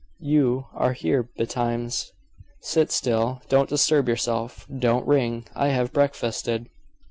You 0.23 0.65
are 0.73 0.93
here 0.93 1.21
betimes." 1.37 2.11
"Sit 2.63 2.89
still; 2.89 3.39
don't 3.49 3.69
disturb 3.69 4.09
yourself. 4.09 4.65
Don't 4.79 5.05
ring; 5.07 5.45
I 5.55 5.67
have 5.67 5.93
breakfasted." 5.93 6.69